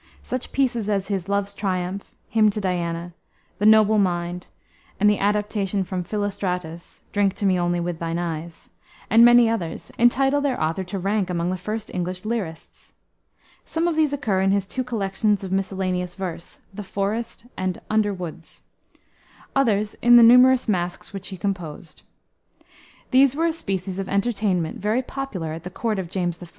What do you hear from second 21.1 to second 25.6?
which he composed. These were a species of entertainment, very popular